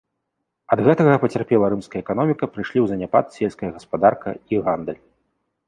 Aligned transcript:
Ад 0.75 0.79
гэтага 0.87 1.17
пацярпела 1.23 1.69
рымская 1.73 2.01
эканоміка, 2.05 2.49
прыйшлі 2.55 2.79
ў 2.85 2.95
заняпад 2.95 3.25
сельская 3.39 3.71
гаспадарка 3.79 4.29
і 4.55 4.67
гандаль. 4.67 5.01